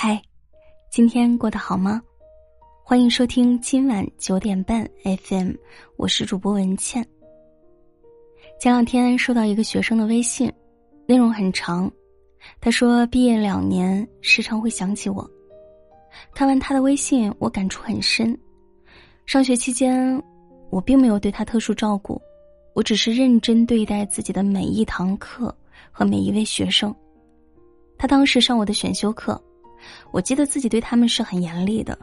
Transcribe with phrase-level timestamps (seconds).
[0.00, 0.22] 嗨，
[0.92, 2.00] 今天过得好吗？
[2.84, 5.50] 欢迎收听今晚九点半 FM，
[5.96, 7.04] 我是主播文倩。
[8.60, 10.52] 前两天收到一个学生的微信，
[11.04, 11.90] 内容很长。
[12.60, 15.28] 他说毕业两年，时常会想起我。
[16.32, 18.38] 看完他的微信，我感触很深。
[19.26, 20.22] 上学期间，
[20.70, 22.22] 我并没有对他特殊照顾，
[22.72, 25.52] 我只是认真对待自己的每一堂课
[25.90, 26.94] 和每一位学生。
[27.98, 29.36] 他当时上我的选修课。
[30.10, 31.98] 我记得自己对他们是很严厉的。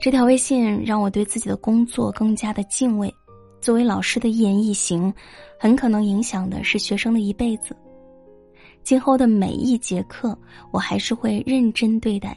[0.00, 3.12] 这条微信让我对自己的工作更加的敬畏。
[3.60, 5.14] 作为老师的一言一行，
[5.56, 7.76] 很可能影响的是学生的一辈子。
[8.82, 10.36] 今后的每一节课，
[10.72, 12.36] 我还是会认真对待，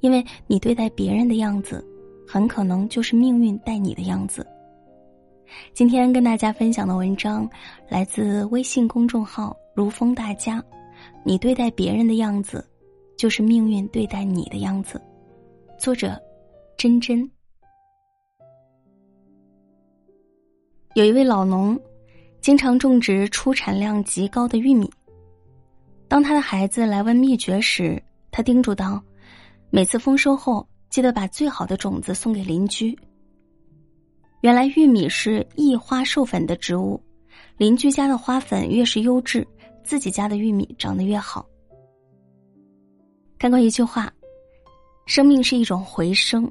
[0.00, 1.86] 因为你对待别人的样子，
[2.26, 4.44] 很可能就是命运待你的样子。
[5.72, 7.48] 今天跟大家分享的文章
[7.88, 10.60] 来自微信公众号“如风大家”，
[11.24, 12.68] 你对待别人的样子。
[13.16, 15.00] 就是命运对待你的样子。
[15.78, 16.20] 作者：
[16.76, 17.28] 真真。
[20.94, 21.78] 有一位老农，
[22.40, 24.90] 经常种植出产量极高的玉米。
[26.08, 29.02] 当他的孩子来问秘诀时，他叮嘱道
[29.70, 32.96] ：“每次丰收后，记得把最好的种子送给邻居。”
[34.42, 37.02] 原来玉米是异花授粉的植物，
[37.56, 39.46] 邻居家的花粉越是优质，
[39.82, 41.44] 自己家的玉米长得越好。
[43.38, 44.10] 看过一句话
[45.04, 46.50] ：“生命是一种回声，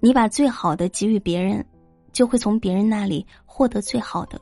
[0.00, 1.64] 你把最好的给予别人，
[2.10, 4.40] 就会从别人那里获得最好的。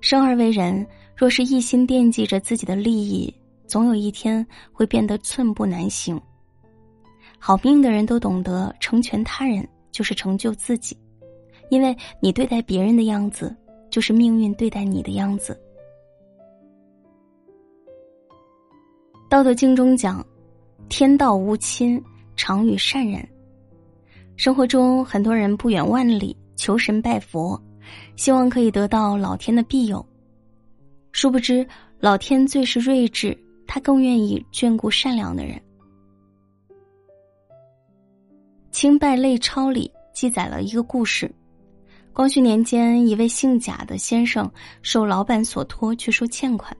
[0.00, 0.84] 生而为人，
[1.16, 3.32] 若是一心惦记着自己的利益，
[3.68, 6.20] 总有一天会变得寸步难行。
[7.38, 10.98] 好命的人都懂得成全他人，就是成就自己，
[11.70, 13.54] 因为你对待别人的样子，
[13.90, 15.56] 就是命运对待你的样子。”
[19.28, 20.24] 《道德经》中讲。
[20.96, 22.00] 天道无亲，
[22.36, 23.28] 常与善人。
[24.36, 27.60] 生活中，很多人不远万里求神拜佛，
[28.14, 30.06] 希望可以得到老天的庇佑。
[31.10, 31.66] 殊不知，
[31.98, 35.56] 老天最是睿智，他更愿意眷顾善良的人。
[38.70, 41.28] 《清败类钞》里记载了一个故事：
[42.12, 44.48] 光绪年间，一位姓贾的先生
[44.80, 46.72] 受老板所托去收欠款。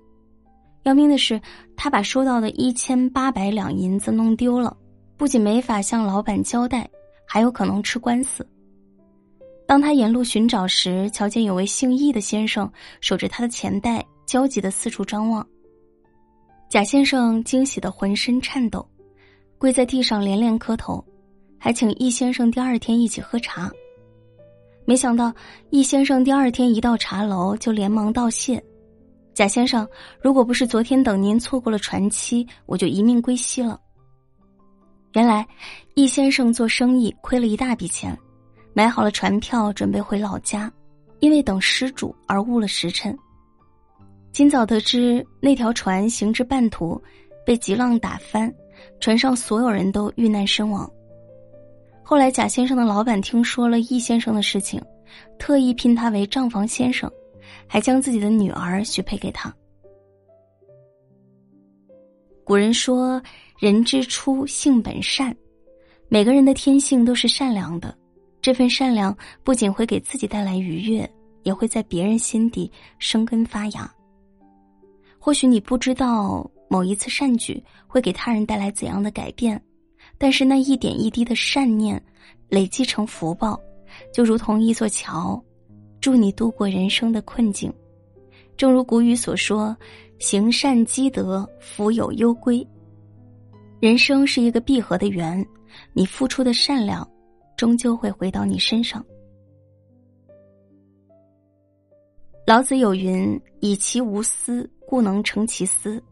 [0.85, 1.41] 要命的是，
[1.77, 4.77] 他把收到的一千八百两银子弄丢了，
[5.17, 6.89] 不仅没法向老板交代，
[7.27, 8.47] 还有可能吃官司。
[9.67, 15.47] 当他沿路寻找时，瞧见有位姓易的先生守着他的钱袋，焦急的四处张望。
[16.69, 18.87] 贾先生惊喜的浑身颤抖，
[19.57, 21.03] 跪在地上连连磕头，
[21.59, 23.73] 还请易先生第二天一起喝茶。
[24.85, 25.33] 没想到
[25.71, 28.63] 易先生第二天一到茶楼就连忙道谢。
[29.35, 29.87] 贾先生，
[30.23, 33.81] 如果不是昨天等您错过了船期，我就一命归西了。
[35.15, 35.45] 原来，
[35.95, 38.17] 易先生做生意亏了一大笔钱，
[38.73, 40.73] 买好了船票准备回老家，
[41.19, 43.17] 因为等失主而误了时辰。
[44.31, 47.01] 今早得知那条船行至半途，
[47.45, 48.53] 被急浪打翻，
[49.01, 50.89] 船上所有人都遇难身亡。
[52.05, 54.81] 后来，贾先生的老板听说了易先生的事情，
[55.41, 57.11] 特意聘他为账房先生。
[57.67, 59.55] 还将自己的女儿许配给他。
[62.45, 63.23] 古人说
[63.59, 65.35] ：“人之初，性本善。”
[66.09, 67.97] 每个人的天性都是善良的，
[68.43, 71.11] 这份善良不仅会给自己带来愉悦，
[71.43, 73.93] 也会在别人心底生根发芽。
[75.19, 79.61] 或许你不知道某一次善举会给他人带来怎样的改变，
[80.19, 82.01] 但是那一点一滴的善念
[82.49, 83.59] 累积成福报，
[84.13, 85.43] 就如同一座桥。
[86.05, 87.73] 助你度过人生的困境，
[88.59, 89.75] 正如古语所说
[90.21, 92.63] ：“行善积德，福有攸归。”
[93.81, 95.43] 人生是一个闭合的圆，
[95.95, 97.11] 你付出的善良，
[97.57, 99.03] 终究会回到你身上。
[102.47, 106.05] 老子有云：“以其无私，故能成其私。”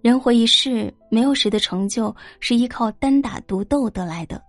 [0.00, 4.42] 人活一世，没有谁的成就是依靠单打独斗得来的。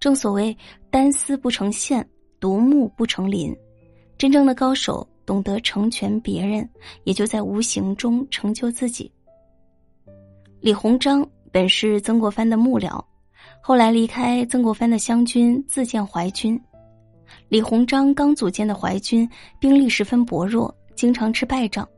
[0.00, 0.58] 正所谓
[0.90, 2.04] “单丝不成线”。
[2.38, 3.54] 独木不成林，
[4.18, 6.68] 真正的高手懂得成全别人，
[7.04, 9.10] 也就在无形中成就自己。
[10.60, 13.02] 李鸿章本是曾国藩的幕僚，
[13.60, 16.60] 后来离开曾国藩的湘军，自建淮军。
[17.48, 19.28] 李鸿章刚组建的淮军
[19.58, 21.88] 兵力十分薄弱，经常吃败仗，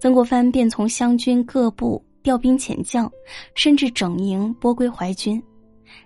[0.00, 3.10] 曾国藩便从湘军各部调兵遣将，
[3.54, 5.42] 甚至整营拨归淮军。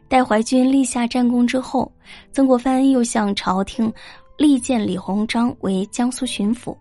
[0.08, 1.90] 待淮军立下战功之后，
[2.32, 3.92] 曾国藩又向朝廷
[4.36, 6.76] 力荐李鸿章为江苏巡抚。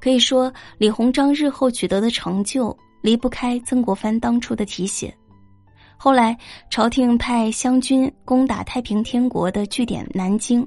[0.00, 5.14] 可以说，李鸿章日后取得的成就离不开曾国藩当初的提携。
[5.96, 6.36] 后来，
[6.70, 10.66] 朝廷派湘军攻打太平天国的据点南京，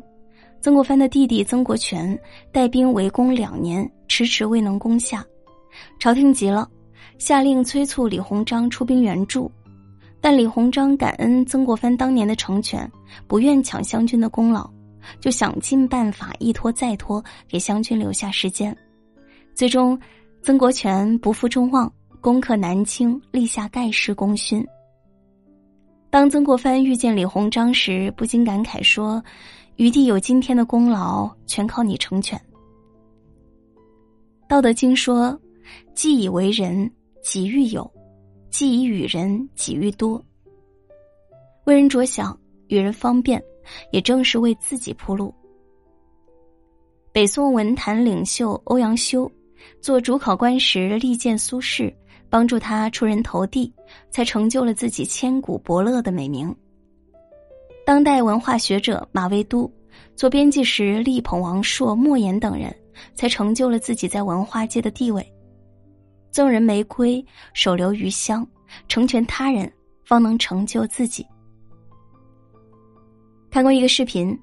[0.62, 2.18] 曾国藩的弟弟曾国荃
[2.52, 5.26] 带兵围攻两年，迟迟未能攻下。
[6.00, 6.70] 朝廷急了，
[7.18, 9.52] 下令催促李鸿章出兵援助，
[10.24, 12.90] 但李鸿章感恩曾国藩当年的成全，
[13.28, 14.70] 不愿抢湘军的功劳，
[15.20, 18.74] 就想尽办法一拖再拖，给湘军留下时间。
[19.54, 20.00] 最终，
[20.42, 21.92] 曾国荃不负众望，
[22.22, 24.66] 攻克南京，立下盖世功勋。
[26.10, 29.22] 当曾国藩遇见李鸿章时，不禁感慨说
[29.76, 32.40] ：“余弟有今天的功劳，全靠你成全。”
[34.48, 35.38] 《道德经》说
[35.94, 36.90] ：“既以为人，
[37.22, 37.84] 己欲有；
[38.54, 40.24] 既以与人，己欲多。”
[41.66, 43.44] 为人着想，与人方便，
[43.92, 45.34] 也正是为自己铺路。
[47.12, 49.30] 北宋文坛领袖欧阳修
[49.82, 51.92] 做主考官时，力荐苏轼。
[52.30, 53.72] 帮助他出人头地，
[54.10, 56.52] 才成就了自己千古伯乐的美名。
[57.86, 59.72] 当代文化学者马未都
[60.16, 62.76] 做编辑时，力捧王朔、莫言等人，
[63.14, 65.24] 才成就了自己在文化界的地位。
[66.34, 68.46] 赠人玫瑰，手留余香，
[68.90, 69.72] 成全他人，
[70.04, 71.26] 方能成就自己。
[73.52, 74.38] 看过一个视频，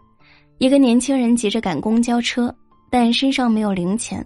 [0.58, 2.54] 一个年轻人急着赶公交车，
[2.88, 4.24] 但身上没有零钱，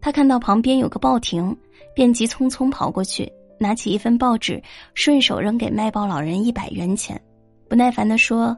[0.00, 1.54] 他看到旁边有个报亭。
[1.94, 4.62] 便急匆匆跑过去，拿起一份报纸，
[4.92, 7.18] 顺手扔给卖报老人一百元钱，
[7.70, 8.54] 不耐烦地说：“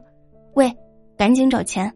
[0.55, 0.69] 喂，
[1.17, 1.91] 赶紧找钱！”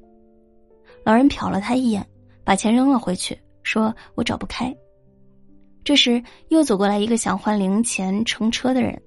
[1.04, 2.06] 老人瞟了他一眼，
[2.46, 4.74] 把钱扔了回去，说：“我找不开。”
[5.84, 9.02] 这时又走过来一个想换零钱乘车的人，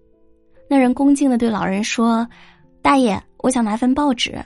[0.69, 2.29] 那人恭敬的对老人说
[2.83, 4.39] ：“大爷，我想拿份报纸，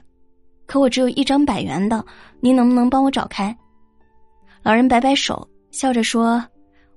[0.66, 2.04] 可我只有一张百元的，
[2.40, 3.56] 您能不能帮我找开？”
[4.62, 6.44] 老人摆摆手，笑着说：“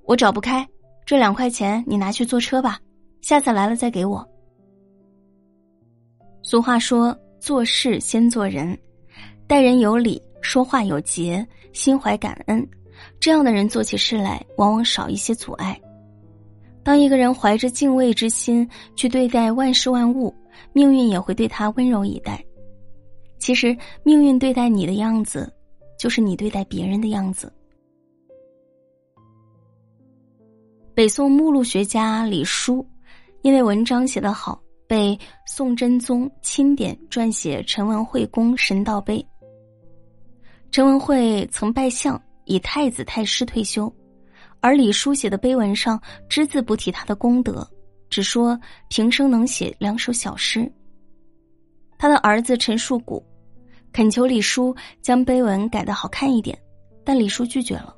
[0.06, 0.66] 我找不开。”
[1.06, 2.78] 这两块钱你拿去坐车吧，
[3.20, 4.26] 下次来了再给我。
[6.42, 8.78] 俗话说：“做事先做人，
[9.46, 12.66] 待人有礼，说话有节，心怀感恩，
[13.20, 15.80] 这样的人做起事来往往少一些阻碍。
[16.82, 20.34] 当一个人怀着敬畏之心去对待万事万物，
[20.72, 22.44] 命运也会对他温柔以待。
[23.38, 25.52] 其实，命运对待你的样子，
[25.98, 27.52] 就是你对待别人的样子。”
[30.94, 32.86] 北宋目录学家李叔，
[33.42, 39.26] 因为文章写得好，被宋真宗钦点撰写陈文惠公神道碑。
[40.70, 43.92] 陈文惠曾拜相，以太子太师退休，
[44.60, 47.68] 而李叔写的碑文上只字不提他的功德，
[48.08, 48.58] 只说
[48.88, 50.70] 平生能写两首小诗。
[51.98, 53.24] 他的儿子陈树谷
[53.92, 56.58] 恳求李叔将碑文改得好看一点，
[57.04, 57.94] 但李叔拒绝了。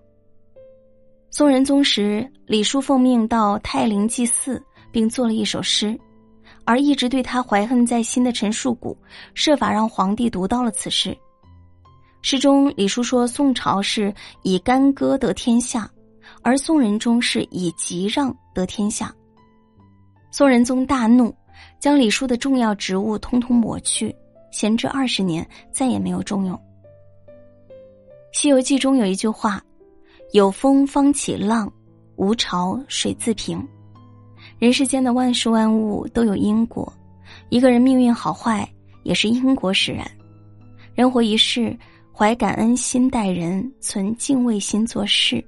[1.30, 4.62] 宋仁宗时，李叔奉命到泰陵祭祀，
[4.92, 5.98] 并作了一首诗，
[6.64, 8.96] 而一直对他怀恨在心的陈树谷，
[9.34, 11.16] 设法让皇帝读到了此诗。
[12.28, 14.12] 诗中，李叔说宋朝是
[14.42, 15.88] 以干戈得天下，
[16.42, 19.14] 而宋仁宗是以吉让得天下。
[20.32, 21.32] 宋仁宗大怒，
[21.78, 24.12] 将李叔的重要职务通通抹去，
[24.50, 26.56] 闲置二十年，再也没有重用。
[28.32, 29.62] 《西游记》中有一句话。
[30.32, 31.72] 有风方起浪，
[32.16, 33.64] 无潮水自平。
[34.58, 36.92] 人世间的万事万物都有因果，
[37.50, 38.68] 一个人命运好坏
[39.04, 40.04] 也是因果使然。
[40.96, 41.78] 人活一世，
[42.18, 45.44] 怀感恩心待人，存敬畏心做事，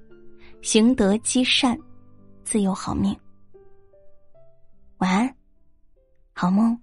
[0.61, 1.79] 行德积善，
[2.45, 3.19] 自有好命。
[4.99, 5.35] 晚安，
[6.35, 6.79] 好梦。